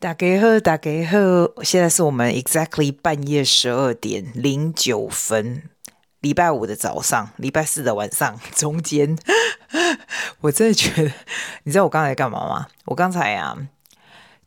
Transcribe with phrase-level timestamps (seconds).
[0.00, 5.64] 大家好，大家好，现在是我们 exactly 半夜十二点零九分，
[6.20, 9.18] 礼拜五的早上，礼拜四的晚上 中间，
[10.40, 11.12] 我真的觉得，
[11.64, 12.68] 你知道我刚才干嘛吗？
[12.86, 13.54] 我刚才啊，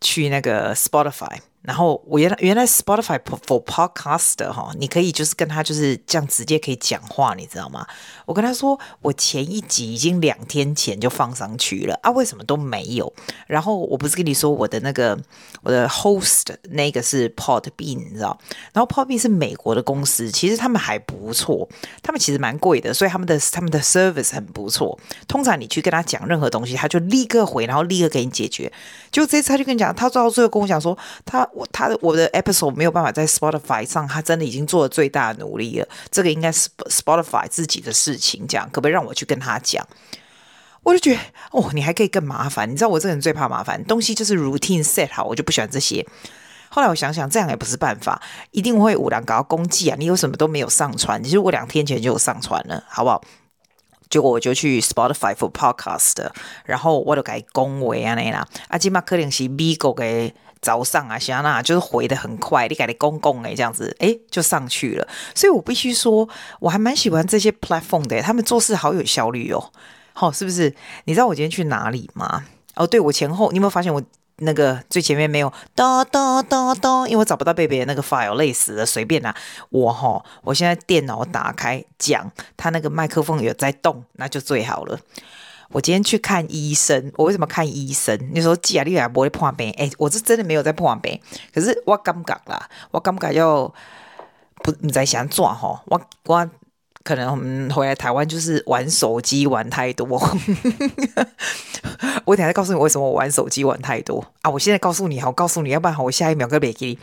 [0.01, 1.41] 去那个 Spotify。
[1.64, 7.88] 然后我原来原来 Spotify for Podcaster 哈，你可以就是跟他就是这样直接可以讲话，你知道吗？
[8.25, 13.11] 我跟他说，我前一集已经两天前就放上去了啊，为什么都没有？
[13.47, 15.18] 然后我不是跟你说我的那个
[15.61, 18.37] 我的 host 那个是 Podbean，你知道？
[18.73, 21.70] 然后 Podbean 是美国的公司，其实他们还不错，
[22.01, 25.00] 他们其实蛮贵的，所以他们的他们的 service 很不错。
[25.29, 28.70] 通常你去跟他讲任何东西，他就立刻回，然后立刻给你解决。
[29.09, 31.48] 就这次他就跟你讲，他做到最后跟我讲说他。
[31.54, 35.88] 我他的我的 episode 没有办法在 Spotify 上，他真的已经做了最大的努力了。
[36.12, 39.88] 这个应该是 Spotify 自己的事情，这样可不可以让我去跟他讲？
[40.84, 41.20] 我就觉得
[41.52, 42.70] 哦，你还可以更麻烦。
[42.70, 46.06] 你知道我这个人最怕麻烦，东西就是 routine set 好，我就不喜欢这些。
[46.70, 49.95] 后来我想想，这样也不是办法，一定会五两搞到公祭啊！
[49.98, 53.23] 你有什么都没有上传，其实我两天前就有上传了，好不好？
[54.10, 56.30] 结果我就去 Spotify for Podcast，
[56.66, 65.08] 然后我就改恭维啊那啦，啊，今嘛可能是美国的早上啊，像那就是回得很快，你改的公公诶这样子，诶就上去了。
[65.36, 66.28] 所以我必须说，
[66.59, 69.72] 我还蛮喜欢这些 platform 的，他们做事好有效率哦。
[70.14, 70.73] 好，是不是？
[71.03, 72.45] 你知道我今天去哪里吗？
[72.75, 74.02] 哦，对，我前后，你有没有发现我？
[74.38, 79.33] 那个最前面没有哒哒哒哒，因为我找不到贝贝的那个 file，累死了，随便啦。
[79.70, 85.00] 我哈，我现在电脑打开讲，他那个麦克风有在动，那就最好了。
[85.74, 88.18] 我今天去看医生，我为什么看医生？
[88.34, 91.20] 你说既然你也不会破病，哎，我是真的没有在破病，
[91.54, 93.74] 可是我感觉啦，我感觉要
[94.64, 96.50] 不你在想做吼，我我。
[97.04, 100.08] 可能我们回来台湾就是玩手机玩太多，
[102.23, 104.50] 我等下再告诉你为什么我玩手机玩太多啊！
[104.50, 106.98] 我现在告诉你，好，告诉你，要不然好，我下一秒跟别给你，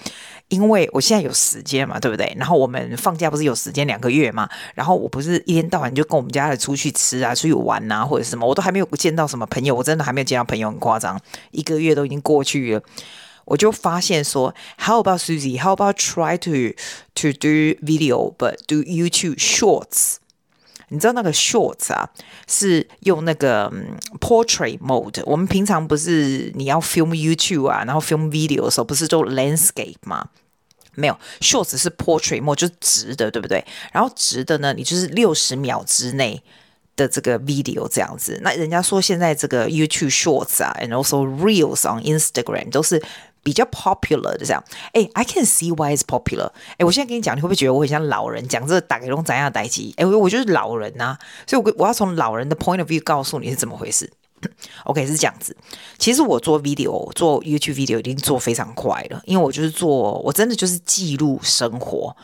[0.49, 2.35] 因为我现在有时间嘛，对不对？
[2.39, 4.49] 然后我们放假不是有时间两个月嘛？
[4.75, 11.21] 然后我不是一天到晚就跟我们家的出去吃啊、出去玩啊，或者什么，我都还没有见到什么朋友，我真的还没有见到朋友，很夸张，
[11.51, 12.83] 一个月都已经过去了。
[13.50, 15.62] 我就发现说，How about Susie?
[15.62, 16.76] How about try to
[17.14, 20.16] to do video, but do YouTube Shorts？
[20.90, 22.10] 你知道那个 Shorts 啊，
[22.48, 23.72] 是用那个
[24.20, 25.24] Portrait Mode。
[25.26, 30.30] 我们平常不是你要 film YouTube 啊，然后 film video 的时候，不是做 Landscape 吗？
[30.94, 33.66] 没有，Shorts 是 Portrait Mode，就是直的，对不对？
[33.92, 36.42] 然后直的呢，你就是六十秒之内
[36.96, 38.40] 的这个 video 这样子。
[38.44, 43.04] 那人家说现在这个 YouTube Shorts 啊，and also Reels on Instagram 都是。
[43.43, 44.63] 比较 popular 的这样，
[44.93, 46.51] 哎，I can see why it's popular。
[46.79, 49.93] 哎，我现在跟你讲，你会不会觉得我很像老人讲这个打给龙怎样的代志？
[49.97, 54.11] 哎，我我就是老人呐、所以我我要从老人的 point of view 告诉你是怎么回事。
[54.85, 55.55] OK，是这样子。
[55.99, 62.17] 其实我做 video 做 YouTube video 已经做非常快了，因为我就是做，我真的就是记录生活。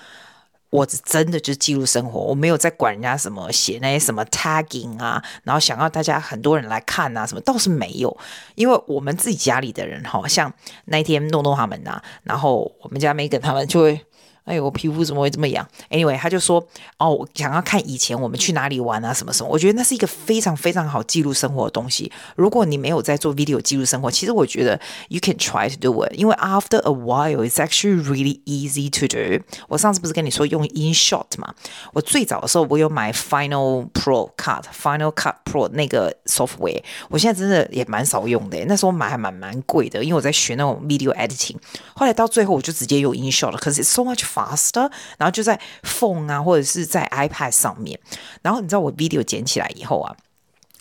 [0.71, 8.17] 我真的就记录生活，我没有在管人家什么写那些什么 tagging 啊，然后想要大家很多人来看啊，什么倒是没有，
[8.55, 10.53] 因为我们自己家里的人哈，像
[10.87, 14.06] 那一天诺诺他们呐，然后我们家 Megan 他们就会。
[14.47, 16.65] 哎呦，我皮肤怎么会这么痒？Anyway，他就说
[16.99, 19.49] 哦，我想要看以前我们去哪里玩啊，什么什么。
[19.51, 22.13] 我觉得那是一个非常非常好记录生活的东西。
[22.37, 28.89] 如果你没有在做 video 记录生活，其实我觉得 you can try to do it，因为 after a while it's actually really easy
[28.89, 29.45] to do。
[29.67, 31.53] 我上次不是跟你说用 InShot 嘛？
[31.93, 38.65] 我最早的时候我有买 Final Pro Cut，Final Cut Pro 那个 software，我现在真的也蛮少用的。
[38.69, 41.57] 那时候买还蛮蛮贵的，因为我在学那种 video editing。
[41.97, 44.36] 后来到最后我就直接用 InShot 了，可是 it's so much。
[44.37, 47.99] faster，然后就在 phone 啊，或者是在 iPad 上面。
[48.43, 50.15] 然后你知道我 video 剪起来以后啊，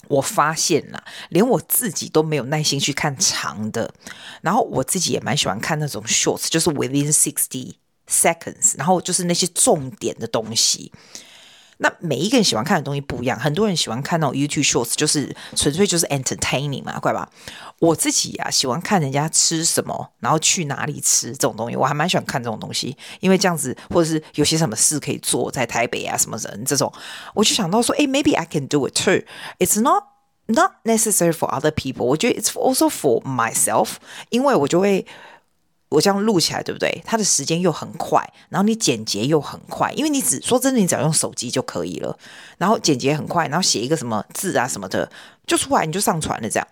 [0.10, 3.94] 我发现了，连我自己都没有耐心去看长的。
[4.42, 7.76] 然后我自己也蛮喜欢看那种 shorts，就是 within sixty
[8.10, 10.92] seconds，然后就是那些重点的东西。
[11.78, 17.30] 那每一个人喜欢看的东西不一样，很多人喜欢看那种 YouTube Shorts，就是纯粹就是 entertaining 嘛，怪吧？
[17.80, 26.92] 我自己啊，喜欢看人家吃什么，然后去哪里吃这种东西，我还蛮喜欢看这种东西，因为这样子，或者是有些什么事可以做，在台北啊什么人这种，
[27.34, 29.24] 我就想到说，哎，maybe I can do it too.
[29.60, 30.04] It's not
[30.48, 32.06] not necessary for other people.
[32.06, 33.96] 我觉得 it's also for myself，
[34.30, 35.06] 因为我就会。
[35.96, 37.02] 我这样录起来，对不对？
[37.06, 42.18] 它的时间又很快，然后你剪辑又很快，因为你只说真的，你只要用手机就可以了。
[42.58, 45.10] 然后剪辑很快，然后写一个什么字啊什么的，
[45.48, 46.50] 就出来你就上传了。
[46.50, 46.68] 这样，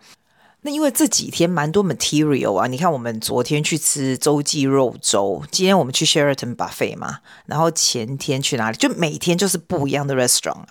[0.61, 8.77] 那因为这几天蛮多 material 啊，你看我们昨天去吃洲际肉粥，今天我们去 Sheraton Buffet 嘛，然后前天去哪里？
[8.77, 10.67] 就每天就是不一样的 restaurant 啊。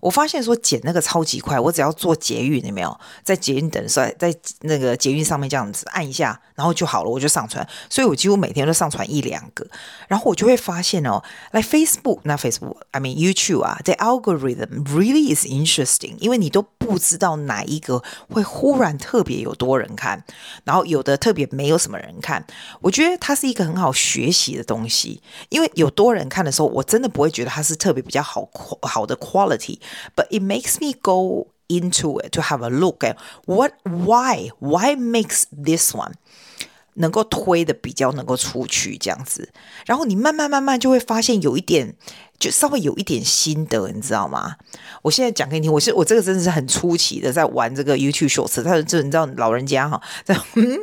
[0.00, 7.66] 我发现说剪那个超级快，我只要坐捷运，有没有在捷运等在在那个捷运上面这样子按一下，然后就好了，我就上传。
[7.88, 9.66] 所以我几乎每天都上传一两个，
[10.08, 11.22] 然后我就会发现哦，
[11.52, 20.22] 来 Facebook 那 Facebook，I mean YouTube 啊，the algorithm really is interesting，因为你都不知道哪一个会忽然特别有多人看，
[20.64, 22.46] 然后有的特别没有什么人看。
[22.80, 28.48] 我觉得它是一个很好学习的东西，因为有多人看的时候，我真的不会觉得它是特别比较好
[28.82, 29.78] 好的 quality。
[30.15, 35.45] But it makes me go into it to have a look at what, why, why makes
[35.51, 36.13] this one
[36.95, 39.53] 能够推的比较能够出去这样子，
[39.85, 41.95] 然后你慢慢慢慢就会发现有一点。
[42.38, 44.56] 就稍微有一点心得，你知道吗？
[45.02, 50.36] 我现在讲给你听，我是我这个真的是很初期的在玩这个 YouTube Shorts，但是这你知道老人家哈，在、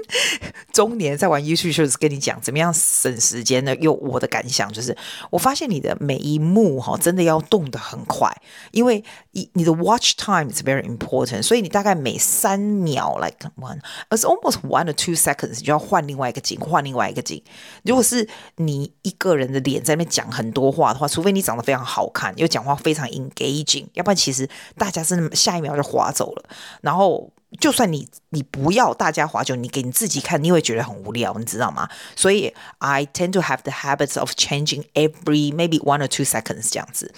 [0.73, 3.75] 中年在玩 YouTube Shorts，跟你讲怎么样省时间呢？
[3.75, 4.97] 有我的感想就是，
[5.29, 8.35] 我发现你的每一幕哈，真的要动得很快，
[8.71, 17.43] 因为你你的 Watch Time is very important，所以你大概每三秒 like one，as almost one or two seconds，你就要换另外一个景，换另外一个景。
[17.83, 21.42] 如果是你一个人的脸在那边讲很多话的话，除非你。
[21.43, 26.43] 长得非常好看，又讲话非常 engaging，要不然其实大家是下一秒就划走了。
[26.81, 27.29] 然后，
[27.59, 31.87] 就算你你不要大家划走，你给你自己看，你会觉得很无聊，你知道吗？
[32.15, 37.13] 所以，I tend to have the habits of changing every maybe one or two seconds 这样子。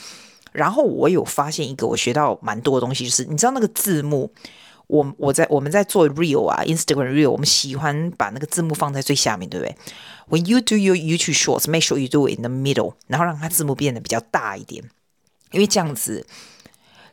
[0.52, 4.32] 然后，我有发现一个我学到蛮多的东西，就是你知道那个字幕，
[4.88, 9.76] 我我在我们在做 real 啊，Instagram real，我们喜欢把那个字幕放在最下面，对不对
[10.30, 14.84] ？When you do your YouTube Shorts, make sure you do it in the middle，然后让它字幕变得比较大一点，
[15.52, 16.26] 因为这样子，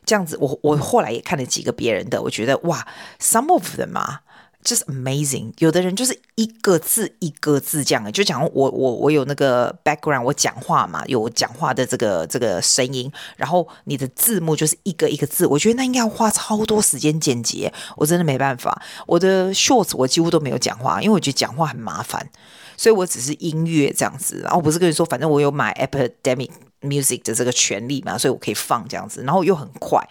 [0.03, 2.87] 这样子我，我我后来也看了几个别人的，我觉得哇
[3.19, 4.22] ，some of them 啊
[4.63, 5.51] ，just amazing。
[5.57, 18.81] 有的人就是一个字一个字这样，就讲我我我有那个 background，我讲话嘛，有讲话的这个这个声音，然后你的字幕就是一个一个字，我觉得那应该要花超多时间剪辑，我真的没办法。
[19.05, 22.29] 我的 Shorts 我几乎都没有讲话，因为我觉得讲话很麻烦。
[22.75, 26.49] 所以我只是音乐这样子，然后不是跟你说，反正我有买 Epidemic
[26.83, 30.05] Music 的这个权利嘛，所以我可以放这样子，然后又很快。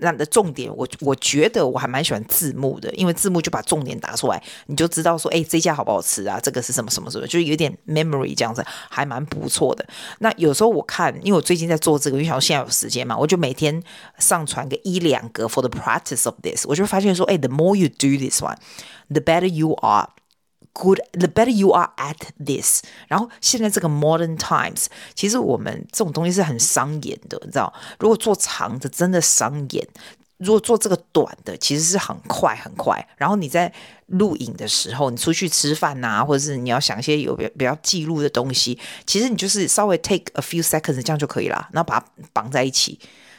[0.00, 6.38] 那的重点，我我觉得我还蛮喜欢字幕的，因为字幕就把重点打出来，你就知道说，哎，这家好不好吃啊？
[6.40, 9.84] 这个是什么什么什么，就是有点 memory 这样子，还蛮不错的。
[10.18, 13.82] 那有时候我看，因为我最近在做这个，因为想现在有时间嘛，我就每天
[14.18, 20.10] 上传个一两个 for the practice of this，我就发现说，哎，the more you do this one，the better you are。
[20.80, 22.82] Good, the better you are at this。
[23.08, 24.86] 然后现在这个 modern times，
[25.16, 27.72] 其实我们这种东西是很伤眼的，你知道？
[27.98, 29.84] 如果做长的真的伤眼，
[30.36, 33.04] 如果做这个短的，其实是很快很快。
[33.16, 33.72] 然后你在
[34.06, 42.96] 录影的时候，你出去吃饭啊，或者是你要想一些有比较比较记录的东西，其实你就是稍微 take a few seconds 这样就可以了，然后把它绑在一起。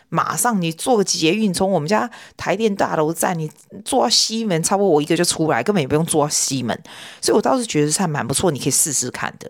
[0.10, 3.50] 马上你坐个捷运，从我们家台电大楼站，你
[3.86, 6.78] 坐到西门，差不多我一个就出来，根本也不用坐到西门，
[7.22, 9.50] 所以我倒是觉得还蛮不错，你可以试试看的。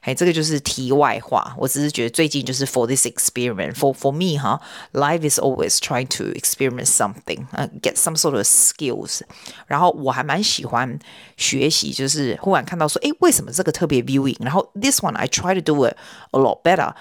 [0.00, 4.60] 哎，这个就是题外话，我只是觉得最近就是 for this experiment，for for me 哈
[4.92, 9.22] ，life is always trying to experiment something，嗯，get some sort of skills。
[9.66, 10.98] 然后我还蛮喜欢
[11.38, 14.36] 学习，就是忽然看到说，哎，为什么这个特别 viewing？
[14.40, 15.96] 然后 this one I try to do it
[16.32, 16.92] a lot better。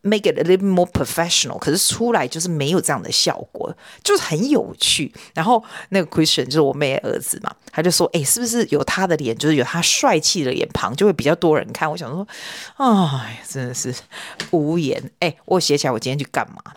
[0.00, 5.12] Make it a little more professional，可是出来就是没有这样的效果，就是很有趣。
[5.34, 12.26] 然后那个 Christian 就是我妹儿子嘛，他就说：“哎，是不是有他的脸，就是有他帅气的脸庞，就会比较多人看？”我想说，
[12.76, 13.94] 哎，真的是
[14.52, 15.10] 无言。
[15.18, 16.72] 哎，我写起来，我今天去干嘛？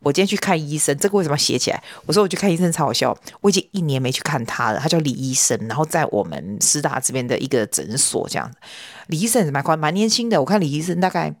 [0.00, 0.96] 我今天去看医生。
[0.98, 1.82] 这个为什么要写起来？
[2.06, 3.16] 我说我去看医生超好笑。
[3.40, 4.78] 我已经一年没去看他了。
[4.78, 8.58] 他叫李医生，然后在我们师大这边的一个诊所这样子。
[9.08, 10.38] 李医生蛮快，蛮年轻的。
[10.40, 11.34] 我看李医生大概。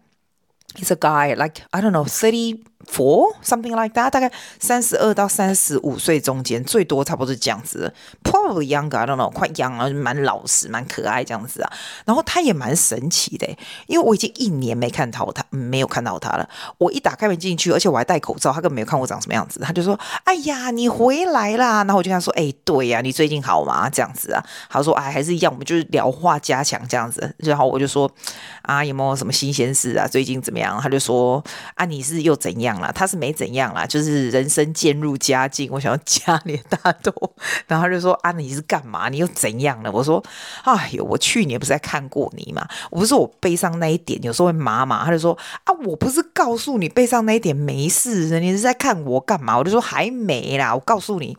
[0.76, 7.94] He's a guy like I don't know thirty four something like that，大概三十二到三十五岁中间，最多差不多是这样子的。
[8.22, 11.72] Probably younger I don't know，快 young 啊，蛮老实，蛮可爱这样子啊。
[12.04, 13.46] 然后他也蛮神奇的，
[13.86, 16.48] 因为我已经一年没看到他，没有看到他了。
[16.78, 19.60] 我一打开门进去，而且我还戴口罩，他根本没有看我长什么样子。
[19.60, 24.44] 他就说：“哎呀，你回来啦！”然后我就跟他说：“哎，对呀，你最近好吗？”这样子啊。
[24.68, 28.10] 他说：“哎，还是一样，我们就是聊话加强这样子。”然后我就说
[28.62, 30.06] ：“啊，有没有什么新鲜事啊？
[30.06, 31.42] 最近怎么样？”他就说
[31.74, 35.68] ：“啊，你是又怎样了？”他是没怎样啦，就是人生渐入佳境。
[35.72, 37.12] 我想要加点大豆，
[37.66, 39.08] 然后他就说：“啊，你是干嘛？
[39.08, 40.22] 你又怎样了？”我说
[40.64, 42.66] ：“哎呦，我去年不是在看过你吗？
[42.90, 51.36] 我不是我背上那一点有时候会麻麻。”他就说：“啊，我不是告诉你背上那一点没事，你是在看我干嘛？”我就说：“还没啦，我告诉你，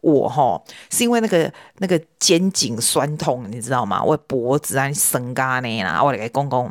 [0.00, 4.02] 我齁是因为那个那个肩颈酸痛，你知道吗？
[4.02, 6.70] 我脖子啊，生嘎呢啦，我来给公公。”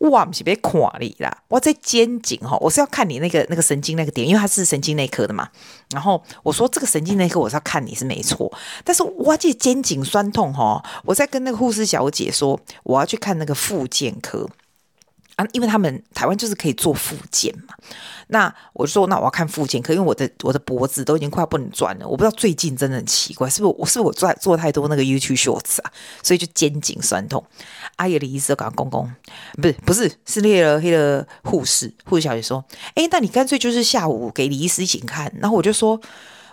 [0.00, 5.48] 哇，不是别看你啦，我在肩颈哈，我是要看你那个那个神经那个点，因为他是神经内科的嘛。
[5.90, 8.50] 然后我说这个神经内科我是要看你是没错，
[8.82, 14.48] 但是我这肩颈酸痛哈，我在跟那个护士小姐说我要去看那个复健科。
[15.40, 17.74] 啊，因为他们台湾就是可以做复健嘛，
[18.26, 22.06] 那我就说，那我要看复健可，因为我的我的脖子都已经快不能转了。
[22.06, 25.90] 我不知道最近真的很奇怪，是不是我是不是我做做太多那个 YouTube Shorts 啊，
[26.22, 27.42] 所以就肩颈酸痛。
[27.96, 29.10] 阿姨的医生讲公公，
[29.54, 32.62] 不是不是是那个那个护士护士小姐说，
[32.94, 35.32] 哎，那你干脆就是下午给李医师一起看。
[35.40, 36.00] 然后我就说。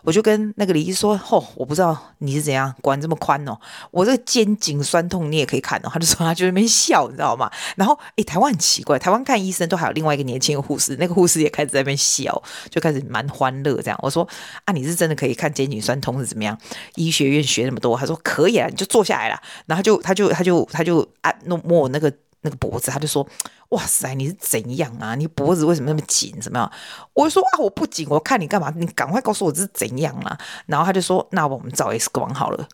[0.08, 1.20] 我就跟那个李医师说：“、
[1.56, 3.60] 我不知道你是怎样管这么宽哦，
[3.92, 7.52] 我这个肩颈酸痛你也可以看哦。”他就说他就在那边笑，你知道吗？
[7.76, 14.00] 然后诶，台湾很奇怪，台湾看医生都还有另外一个年轻的护士，那个护士也开始在那边笑，就开始蛮欢乐这样。
[14.02, 14.26] 我说
[14.64, 16.58] ：“啊，你是真的可以看肩颈酸痛是怎么样？
[16.96, 19.38] 医学院学那么多？”他说：“可以啊，你就坐下来了。”
[19.68, 22.10] 然后就他就他就他就按弄摸我那个。
[22.48, 23.28] 那个脖子，他就说
[23.70, 25.16] ：“哇塞，你是怎样啊？
[25.16, 26.34] 你脖子为什么那么紧？
[26.40, 26.72] 怎么样？”
[27.14, 28.74] 我就说：“啊，我不紧，我看你干嘛？
[28.76, 32.68] 你赶快告诉我这是怎样啊！”然后他就说：“那我们照 X 光好了。”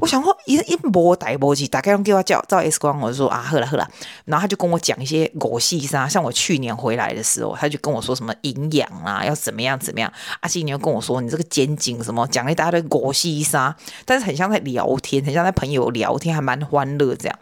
[0.00, 3.86] 我想说一一摸带摸去，打开用给我叫照 X 光，我就说：“啊，好了好了。”
[4.24, 10.10] 然后他就跟我讲一些狗细沙，像我去年回来的时候，他就跟我说什么营养啊，要怎么样怎么样。
[10.40, 17.38] 阿信你又跟我说你这个肩颈什么，讲了一大堆狗细沙，但是很像在聊天，很像在朋友聊天，还蛮欢乐这样。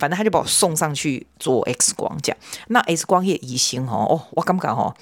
[0.00, 2.38] 反正他就把我送上去做 X 光，这样。
[2.68, 4.94] 那 X 光也医生哦，哦，我干嘛哦，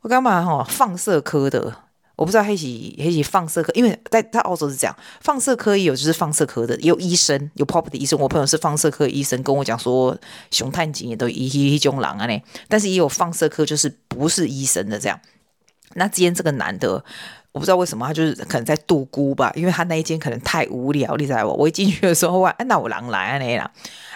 [0.00, 0.64] 我干嘛哈？
[0.66, 1.76] 放射科的，
[2.16, 8.18] 我不知道黑起黑起放射科，因为在在澳洲是这样，放射科也有就是放射科的，也有医生有 pop 的医生。
[8.18, 10.16] 我朋友是放射科医生，跟我讲说
[10.52, 15.20] 熊探警也都一一种狼啊呢，但是也有放射科就是不是医生的这样。
[15.94, 17.04] 那今天这个男的。
[17.52, 21.54] 我不知道为什么他就是可能在度孤吧，因为他那一间可能太无聊，你知道不？
[21.54, 23.70] 我一进去的时候，哇，那我狼来啊那啦，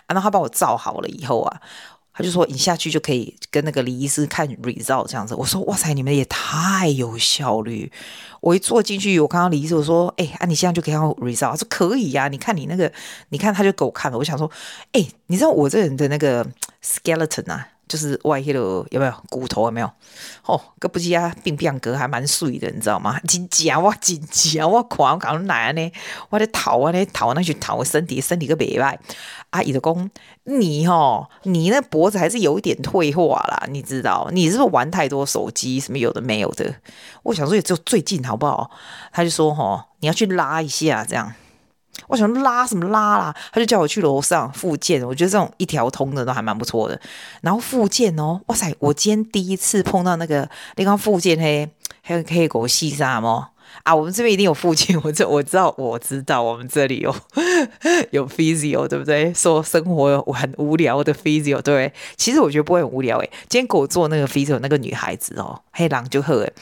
[0.06, 1.60] 然后他帮我照好了以后啊，
[2.14, 5.34] 他就说你下去就可以跟那个李医师看 result 这样子。
[5.34, 7.92] 我说哇塞，你们也太有效率！
[8.40, 12.90] 我一坐进去，我看到李医师，我说哎啊，你现在就可以看 result，他说可以呀、啊，你看你那个，
[13.28, 14.16] 你看他就给我看了。
[14.16, 14.50] 我想说，
[14.92, 16.46] 哎，你知道我这人的那个
[16.82, 17.68] skeleton 啊？
[17.88, 19.90] 就是外黑的有没有骨头有没有？
[20.44, 23.18] 哦，个不记啊，病病哥还蛮碎的，你知道吗？
[23.28, 25.92] 真假我真假我看我搞哪呢？
[26.30, 28.96] 我在逃啊，咧逃那去逃，身体身体个袂歹。
[29.50, 30.10] 阿姨的公，
[30.44, 34.28] 你哦，你那脖子还是有一点退化啦，你知道？
[34.32, 35.78] 你是不是玩太多手机？
[35.80, 36.74] 什么有的没有的？
[37.22, 38.70] 我想说也就最近好不好？
[39.12, 41.32] 他就说哦，你要去拉一下这样。
[42.08, 43.34] 我想拉什么拉啦？
[43.52, 47.00] 他就叫我去楼上复健，我觉得这种一条通的都还蛮不错的。
[47.40, 48.74] 然后复健哦，哇塞！
[48.78, 51.68] 我今天第一次碰到那个那个复健嘿，
[52.02, 53.48] 还有可以给我细沙吗？
[53.82, 57.14] 啊，我们这边一定有复健，我这我知道，我知道我们这里有
[58.10, 59.32] 有 physio，对不对？
[59.34, 61.92] 说生活很无聊的 physio，对。
[62.16, 63.30] 其实我觉得不会很无聊诶。
[63.48, 66.52] 今天给我做那个 physio 那个女孩子哦，黑狼就喝诶。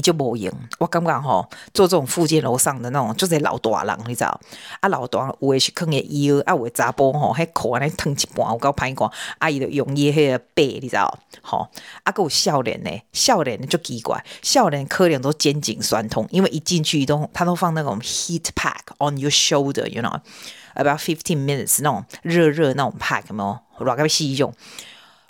[0.00, 4.40] 就无用，我感觉吼，做这种复健楼上的那种，就是老大人，你知道？
[4.80, 9.10] 啊，老大人有的是坑个腰，啊，有的查甫吼，还裤安尼烫一半，我够歹看。
[9.38, 11.18] 阿姨就用伊迄个背，你知道？
[11.42, 11.68] 吼，
[12.04, 23.58] 啊，个有少年呢，少年就奇怪，少年可能都肩颈酸痛，因为一进去都他都放那种 heat pack on your shoulder，you know，about fifteen minutes 那种热热那种 pack，有没有？
[23.78, 24.52] 我老个西用，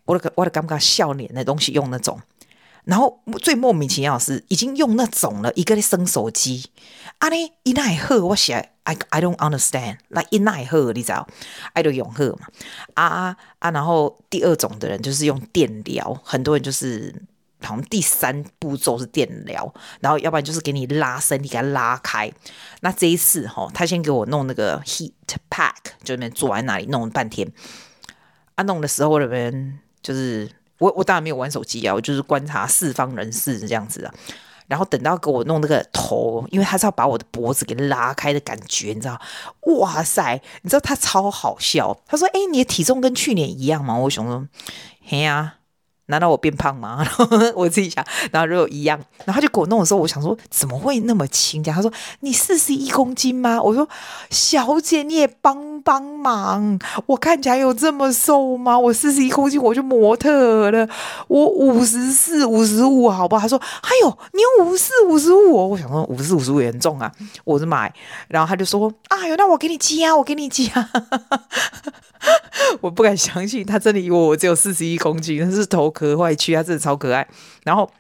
[0.04, 2.20] 我的我的感觉少年的东西用那种。
[2.84, 6.70] 然后最莫名其妙的是，已经用那种了，一个在生手机，
[7.18, 11.28] 啊呢，一奈赫，我写，I I don't understand，like 一奈赫，你知道
[11.74, 12.46] ，I 都永赫嘛，
[12.94, 17.14] 啊啊啊，然后第二种的人就是用电疗，很多人就是
[17.60, 22.32] 好像第三步骤是电疗，然后要不然就是给你拉伸，你给他拉开。
[22.80, 25.12] 那这一次哈、他先给我弄那个 heat
[25.50, 27.52] pack，就那边坐在那里弄了半天，
[28.54, 30.50] 啊，弄的时候那边就是。
[30.80, 34.12] 我我当然没有玩手机啊，我就是观察四方人士这样子啊。
[34.66, 39.20] 然后等到给我弄那个头，因为他是要把我的脖子给拉开的感觉，你知道？
[39.78, 42.00] 哇塞，你知道他超好笑。
[42.06, 44.46] 他说：“哎，你的体重跟去年一样吗？”我想说
[45.04, 45.54] ：“嘿呀。”
[46.10, 47.06] 难道我变胖吗？
[47.56, 51.62] 我自己想，然后如果一样，然后他就给我弄的时候，我想说怎么会那么轻？
[51.62, 51.90] 讲他说
[52.20, 53.62] 你四十一公斤吗？
[53.62, 53.88] 我说
[54.28, 58.78] 小姐你也帮帮忙，我看起来有这么瘦吗？
[58.78, 60.88] 我四十一公斤我就模特了，
[61.28, 63.42] 我五十四、五十五，好不好？
[63.42, 67.10] 他说还有你有五十四、五十五，我想说五十四、五十五严重啊，
[67.44, 67.92] 我是买，
[68.28, 70.64] 然后他就说哎呦，那我给你加，我给你加，
[72.80, 75.90] 我不敢相信他真的以为我只有四十一公斤，那是头。
[76.08, 77.26] 可坏去，他真的超可爱。
[77.64, 77.90] 然后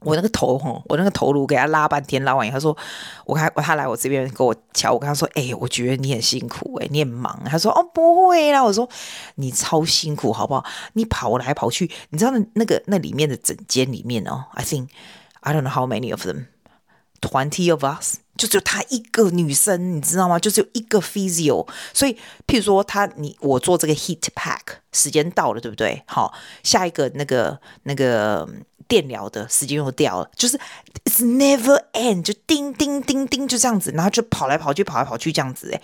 [0.00, 2.76] 我那个头吼，我那个头颅给他拉半天，拉完以后他说，
[3.26, 7.38] 我看他来我这边给我瞧，我跟他说，哎、我觉得你很辛苦、欸，哎，你很忙。
[7.44, 8.62] 他说，哦，不会啦。
[8.62, 8.88] 我说，
[9.34, 10.64] 你超辛苦，好不好？
[10.94, 14.88] 你跑来跑去，你知道那那个那里面的整间里面哦，I think
[15.40, 16.46] I don't know how many of them,
[17.20, 20.38] twenty of us，就只有她一个女生，你知道吗？
[20.38, 21.68] 就只有一个 physio。
[21.92, 22.14] 所以，
[22.46, 24.60] 譬如说她你我做这个 heat pack，
[24.92, 26.02] 时间到了，对不对？
[26.06, 26.32] 好，
[26.64, 28.48] 下一个那个那个。
[28.88, 30.58] 电疗的时间又掉了，就是
[31.04, 35.80] it's never end，就叮叮叮叮就这样子，然后就跑来跑去，跑来跑去这样子，哎，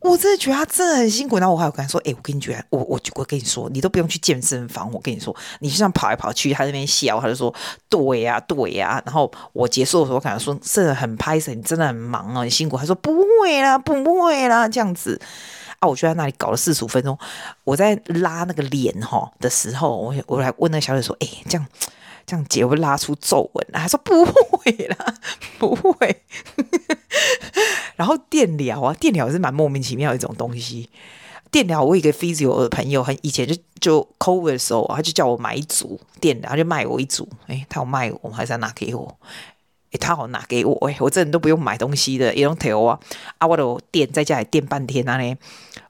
[0.00, 1.38] 我真的觉得他真的很辛苦。
[1.38, 7.54] 然后我还有跟他说，哎，我跟你讲，我我我跟你说，你都不用去健身房，我跟你说，你就这样跑来跑去，他那边笑，他就说，
[7.88, 12.76] 对呀、对呀、然后我结束的时候，我跟他说，真的很拍谢，你真的很忙哦，很辛苦。
[12.76, 15.20] 他说不会啦，不会啦，这样子
[15.80, 17.18] 啊，我就在那里搞了四十五分钟。
[17.64, 21.66] 我在拉那个脸哈的时候，我我来问那个小姐说，哎，这样。
[22.26, 25.14] 这样姐会拉出皱纹，他说不会会啦，
[25.58, 26.22] 不会。
[27.96, 30.88] 然后电疗啊，电疗是蛮莫名其妙一种东西。
[31.50, 37.28] 电疗，我一个 physio 的朋友，很以前就就 COVID 的时候，他就叫我买一组电疗，他就卖我一组。
[37.48, 39.18] 诶，他有卖我，还是要拿给我？
[39.90, 40.74] 诶，他好拿给我。
[40.86, 43.00] 诶，我这人都不用买东西的，也用调啊。
[43.38, 45.36] 啊，我都电在家里电半天啊呢，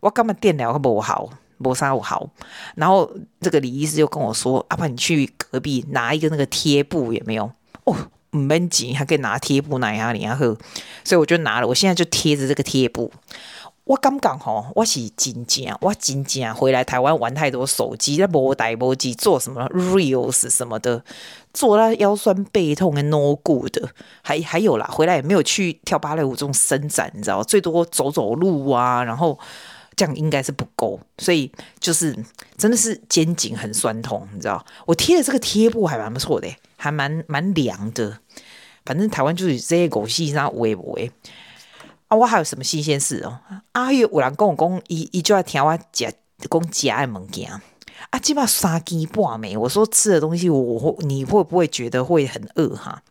[0.01, 1.29] 我干嘛电疗不好？
[1.63, 2.27] 磨砂我好，
[2.75, 3.11] 然后
[3.43, 7.53] 这个李医师就跟我说：“阿爸，你去隔壁拿一个那个贴布，有没有？
[7.85, 7.95] 哦，
[8.33, 10.57] 唔闷紧，还可以拿贴布拿下你啊呵。
[11.05, 13.13] 所以我就拿了，我现在就贴着这个贴布。
[13.85, 21.03] 我刚刚吼，我是真正，我真正回来台湾玩太多手机，在无带无机做什么 reels 什么的，
[21.53, 23.77] 做到腰酸背痛的 no good。
[24.23, 29.39] 还还有啦，回来也没有去跳芭蕾舞这种伸展，你知道，最多走走路啊，然后。”
[29.97, 32.17] 这样应该是不够，所以就是
[32.57, 34.65] 真的是肩颈很酸痛，你知道？
[34.87, 36.49] 我贴的这个贴布还蛮不错的，
[36.81, 38.19] 还蛮蛮凉的。
[38.85, 41.13] 反正台湾就是这些狗戏上围不围
[42.09, 42.17] 啊？
[42.17, 43.39] 我还有什么新鲜事哦？
[43.73, 46.11] 阿月有人跟我讲，伊伊就要听我讲
[46.51, 47.53] 讲家的物件
[48.09, 53.03] 啊，基本上三更半暝，我说吃的东西我，我你会不会觉得会很饿哈？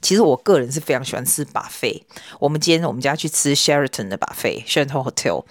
[0.00, 2.04] 其实我个人是非常喜欢吃把费。
[2.40, 5.44] 我们今天我们家去吃 Sheraton 的 buffet，Sheraton Hotel。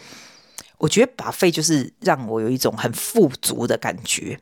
[0.78, 4.40] 我觉得把费就是让我有一种很富足的感觉。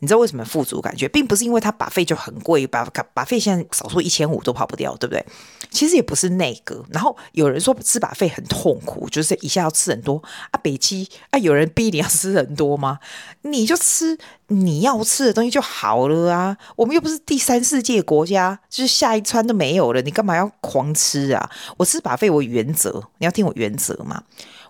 [0.00, 5.24] 你知道为什么富足感觉，并不是因为它把费就很贵把把费现在少说一千五都跑不掉，对不对？
[5.70, 6.84] 其实也不是那个。
[6.90, 10.58] 然后有人说吃把费很痛苦，就是一下要吃很多啊。
[10.62, 12.98] 北七啊，有人逼你要吃很多吗？
[13.42, 16.56] 你就吃你要吃的东西就好了啊。
[16.76, 21.50] 我们又不是第三世界国家，就是下一餐都没有了，你干嘛要狂吃啊？
[21.76, 24.22] 我吃把费我原则，你要听我原则嘛。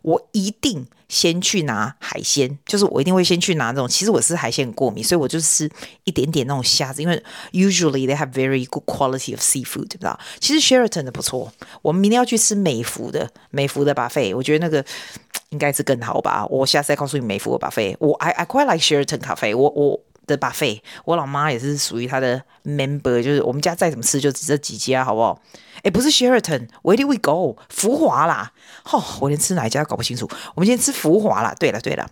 [0.02, 3.88] 我一定先去拿海鲜，就是我一定会先去拿那种。
[3.88, 5.68] 其实我是海鲜过敏，所以我就吃
[6.04, 7.20] 一点点那种虾子，因为
[7.52, 10.10] usually they have very good quality of seafood，对不对？
[10.38, 14.84] 其实 Sheraton 的不错，我们明天要去吃美孚的美孚的 buffet，我觉得那个
[15.48, 16.46] 应该是更好吧。
[16.46, 20.00] 我下次再告诉你美孚的 buffet，我 I I quite like Sheraton cafe，我我
[20.36, 25.40] 的 buffet，我老妈也是属于她的 member，就是我们家再怎么吃就只这几家，好不好？
[25.82, 27.56] 哎，不是 Sheraton，Where did we go？
[27.68, 28.52] 浮华啦，
[28.84, 30.28] 吼，我连吃哪一家都搞不清楚。
[30.54, 31.54] 我们今天吃浮华啦。
[31.58, 32.08] 对了对了，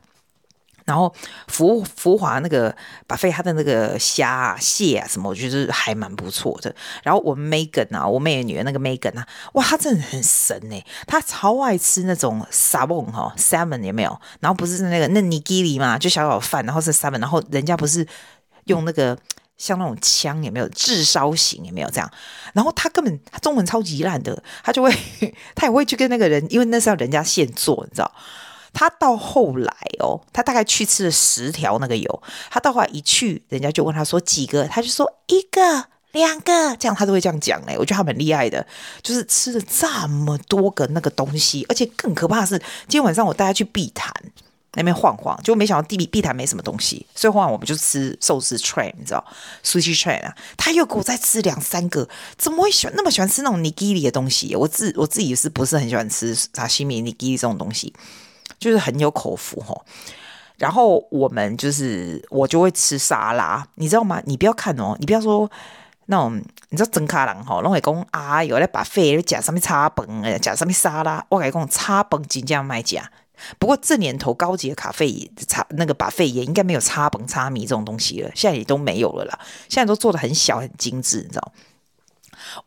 [0.88, 1.14] 然后
[1.46, 2.74] 福福华那个
[3.06, 6.74] 把飞他的那个虾啊、蟹啊什么，我觉得还蛮不错的。
[7.04, 14.20] 然后我们 Megan 啊，我妹的女儿那个 Megan 啊，哇，她真的很神哎，她超爱吃那种 salmon 哈，salmon 有没有？
[14.40, 18.06] 然后不是那个那 nigiri 嘛，就小小饭，然后是 salmon，然后人家不是
[18.64, 19.16] 用那个。
[19.60, 22.08] 像那种枪也没有，炙烧型也没有这样。
[22.52, 24.96] 然后他根本他中文超级烂的，他就会
[25.56, 28.08] 他也会去跟那个人，因为那是要人家现做，你知道。
[28.72, 37.76] 他到后来哦，他大概去吃了十条那个油，他到后来一去，人家就问他说几个，他就说一个、两个，这样他都会这样讲嘞。
[37.78, 38.66] 我觉得他蛮厉害的，
[39.02, 44.12] 就是吃了这么多个那个东西，而且更可怕的是，今天晚上我带他去碧潭。
[44.74, 49.24] 那边晃晃，就没想到地碧潭没什么东西，所以晃晃我们就吃寿司 train，你知道
[49.64, 54.54] ，sushi train 啊，他又给我再吃两三个，怎么会喜欢那么喜欢吃那种 nigiri 的东西？
[54.54, 57.92] 我自我自己是不是很喜欢吃沙西米 nigiri 这种东西？
[58.58, 59.84] 就是很有口福吼。
[60.56, 64.20] 然后我们就是我就会吃沙拉，你知道吗？
[64.26, 65.48] 你不要看哦，你不要说
[66.06, 73.08] 那种，你知道真卡郎吼，拢会讲啊，有咧把肺加上面叉崩，诶，加上面沙拉，我跟你讲叉崩真正卖假。
[73.60, 79.38] 不过这年头高级的咖啡也差那个 buffet 也应该没有叉崩叉米这种东西了，现在也都没有了啦。
[79.68, 81.52] 现在都做得很小很精致，你知道？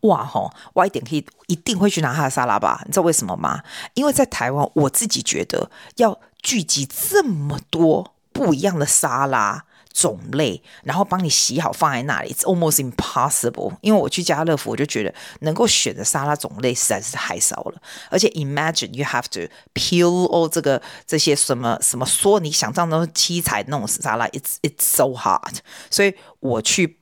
[0.01, 2.81] 哇吼，我一点可以一定会去拿他的沙拉吧？
[2.86, 3.62] 你知道为什么吗？
[3.93, 9.65] 因为在台湾，我自己觉得要聚集这么多不一样的沙拉。
[9.93, 13.75] 种类，然后帮你洗好放在那里，It's almost impossible。
[13.81, 17.81] 因为我去家乐福，我就觉得能够选的沙拉种类实在是太少了。
[18.10, 25.57] 而且 imagine you have to peel all 这个这些什么什么说你想象中七彩那种沙拉，it's it's so hard。
[25.89, 27.01] 所以我去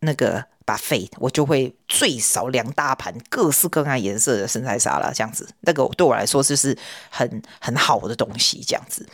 [0.00, 6.76] 那个把费我就会最少两大盘各式各样颜色的生菜沙拉，这样子，那个对我来说就是
[7.10, 9.06] 很很好的东西，这样子。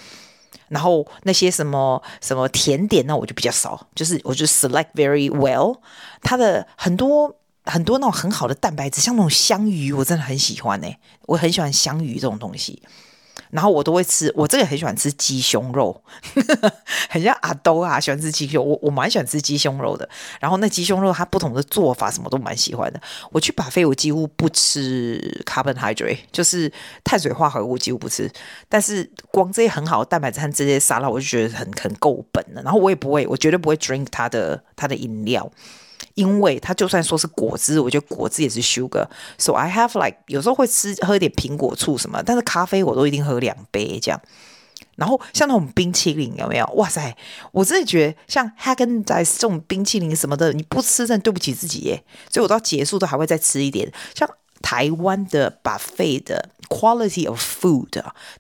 [0.69, 5.81] 然后那些什么什么甜点呢，我就比较少，就是我就 select very well。
[6.23, 7.35] 它的很多
[7.65, 10.89] 很多那种很好的蛋白质，像那种香鱼，我真的很喜欢呢、
[11.23, 12.81] 我很喜欢香鱼这种东西。
[13.51, 16.03] 然后我都会吃，我这个很喜欢吃鸡胸肉，
[17.11, 18.65] 很像阿兜啊，喜欢吃鸡胸。
[18.67, 20.09] 我我蛮喜欢吃鸡胸肉的。
[20.41, 23.01] 然后那鸡胸肉它不同的做法什么都蛮喜欢的。
[23.33, 26.73] 我去 buffet 我几乎不吃 carbohydrate，就是
[27.05, 28.31] 碳水化合物几乎不吃。
[28.69, 32.63] 但是光这些很好的蛋白质和这些沙拉，我就觉得很很够本了。
[32.63, 35.51] 然后我也不会，我绝对不会 drink 它的它的饮料。
[36.21, 44.21] 因为它就算说是果汁，我觉得果汁也是 sugar，so I have like 有时候会吃喝一点苹果醋什么，但是咖啡我都一定喝两杯这样。
[44.97, 46.67] 然后像那种冰淇淋有没有？
[46.75, 47.17] 哇塞，
[47.53, 52.05] 我真的觉得像 Hagen d a z 这种冰淇淋什么的，你不吃真的对不起自己耶。
[52.29, 53.91] 所以我到结束都还会再吃一点。
[54.15, 54.29] 像
[54.61, 57.89] 台湾的 buffet 的 quality of food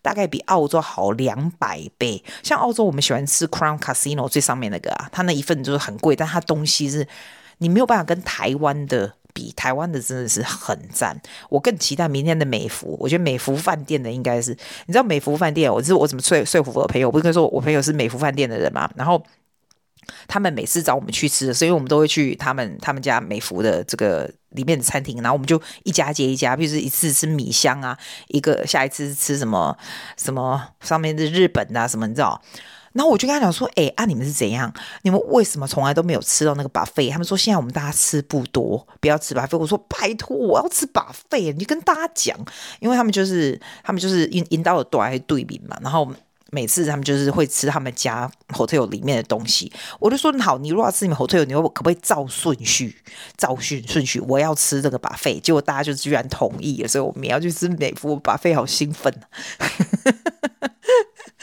[0.02, 2.22] 大概比澳洲好两百倍。
[2.42, 7.08] 像澳洲我们喜欢吃 Crown Casino 最上面那个啊，它那一份就是很贵，但它东西是。
[7.60, 11.18] 你没有办法跟台湾的比，台湾的真的是很赞。
[11.48, 14.50] 我更期待明天的美福，我觉得美福饭店的应该是，
[14.86, 17.08] 你知道美福饭店，我是我怎么说说服我的朋友？
[17.08, 18.90] 我不是跟说我朋友是美福饭店的人嘛？
[18.96, 19.22] 然后
[20.26, 27.96] 他们每次找我们去吃的，所以我们都会去他们他们家美福的这个里面的餐厅，然后我们就一家接一家，比如说一次吃米香啊，
[28.28, 29.76] 一个下一次吃什么
[30.16, 32.42] 什么上面的日本啊什么，你知道？
[32.92, 34.72] 然后我就跟他讲说：“哎、啊，你们是怎样？
[35.02, 39.56] 你们为什么从来都没有吃到那个把肺他们说现在我们大家吃不多，不要吃把肺。
[39.56, 42.36] 我说拜托，我要吃把肺你就跟大家讲，
[42.80, 45.78] 因为他们就是他们就是引引导的多还是对比嘛。
[45.80, 46.10] 然后
[46.50, 52.96] 每次他们就是会吃他们家 hotel 里面的东西，我就说好，你如果要吃你们 hotel，你可不可以照顺序？
[53.36, 55.38] 照顺顺序，我要吃这个 buffet。
[55.38, 59.14] 结果大家就居然同意了，所以我们要去吃美福 buffet，好兴奋。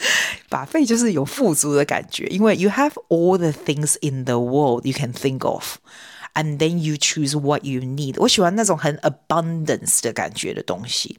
[0.49, 6.77] buffet 就是有富足的感觉，因为 you have all the things in the world you can think of，and then
[6.77, 8.15] you choose what you need。
[8.17, 11.17] 我喜欢那种很 abundance 的感觉的东西，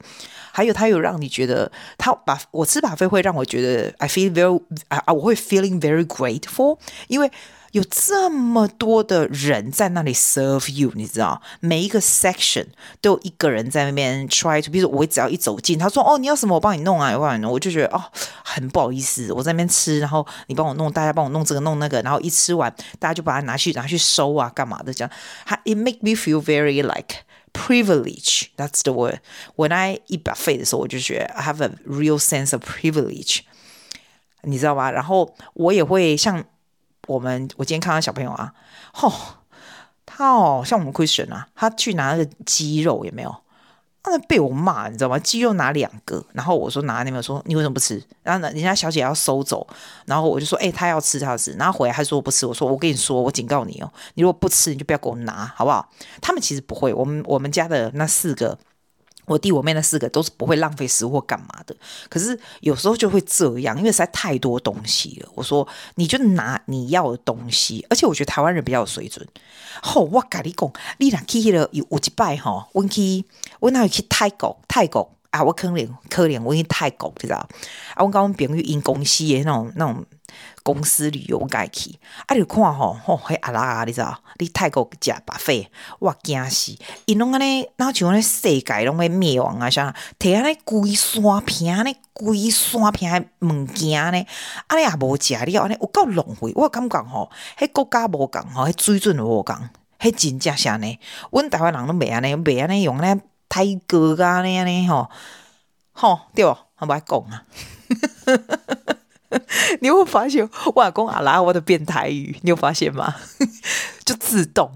[0.51, 7.31] 还有它有让你觉得，它把我吃 buffet 会让我觉得 I feel very 啊，我会 feeling very grateful，因为。
[7.72, 12.66] 有这么多的人在那里 serve you，你知道，每一个 section
[13.00, 18.02] 都有一个人在那边 try to，比如说我只要一走进，他说哦，你要什么我帮你弄啊，我帮你弄，我就觉得哦
[18.44, 25.10] 很不好意思，我在那边吃，然后你帮我弄，大家帮我弄这个弄那个，然后一吃完大家就把它拿去拿去收啊干嘛的这样，
[25.46, 27.18] 它 it make me feel very like
[27.52, 29.20] privilege，that's the word。
[29.54, 33.42] When I eat buffet 的时候，我就觉得 I have a real sense of privilege，
[34.42, 34.90] 你知道吧？
[34.90, 36.44] 然后我也会像。
[37.10, 38.52] 我们我今天看到小朋友啊，
[38.92, 39.12] 吼、
[40.06, 43.34] 他哦像我们 Christian 啊，他去拿那个鸡肉有没有？
[44.02, 45.18] 他被我骂，你知道吗？
[45.18, 48.00] 鸡肉拿两个，然后我说拿那边，说你为什么不吃？
[48.22, 49.66] 然后呢，人家小姐要收走，
[50.06, 55.90] 然后我就说，哎、欸，他要吃，他要吃，然后回来他说我不吃，我说我跟你说，我警告你哦，你如果不吃，你就不要给我拿，好不好？
[56.22, 58.56] 他们其实不会，我们我们家的那四个。
[59.30, 61.76] 我弟我妹那四个都是不会浪费食物或干嘛的，
[62.08, 65.28] 可是有时候就会这样，因为实在太多东西了。
[65.36, 69.24] 我说你就拿你要的东西，而且我觉得台湾人比较有水准。
[69.82, 73.24] 吼、我跟你讲，你若去了有有一摆吼，我去
[73.60, 77.36] 我那去泰国，泰国啊，我可怜可怜我去泰国，知道？
[77.94, 80.04] 啊，我跟我朋友因公司的那种那种。
[80.62, 82.34] 公司旅游该去，啊！
[82.34, 84.18] 你看吼，吼，迄阿拉啊，你知道？
[84.38, 85.66] 你泰国食 buffet，
[85.98, 86.76] 我惊死！
[87.06, 89.70] 因拢安尼，那像咧世界拢会灭亡啊！
[89.70, 94.26] 啥摕安尼规山片，安尼规山片诶物件呢？
[94.66, 96.52] 安尼也无食了，安尼有够浪费。
[96.54, 99.56] 我感觉吼，迄国家无共吼，迄水准无共，
[99.98, 100.98] 迄真正是安尼。
[101.30, 103.18] 阮台湾人都袂安尼，袂安尼用咧
[103.48, 105.08] 泰国安尼安尼吼，
[105.92, 107.44] 吼对，我无爱讲啊。
[109.80, 112.36] 你有发现我阿公阿拉我的变台语？
[112.42, 113.14] 你有发现吗？
[114.04, 114.72] 就自动，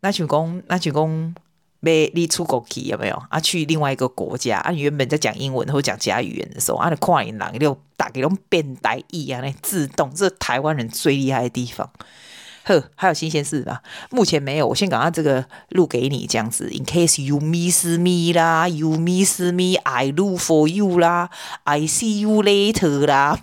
[0.00, 1.34] 那群公那群公
[1.80, 3.22] 没你出国去有没有？
[3.30, 11.90] 啊，去另外一个国家啊，原本在讲英文或讲其他语言的时候，啊，你跨人浪就打给种变台语啊，那自动，这是台湾人最厉害的地方。
[12.64, 13.82] 呵，还有新鲜事吧？
[14.10, 21.30] 目前没有，我先赶快这个录给你这样子，in case you miss me 啦，you miss me，I look for you 啦
[21.64, 23.38] ，I see you later 啦。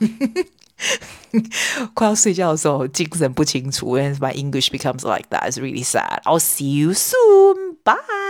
[1.94, 5.50] 快要睡觉的时候精神不清楚，，and my English becomes like that.
[5.50, 6.22] It's really sad.
[6.24, 7.78] I'll see you soon.
[7.84, 8.27] Bye.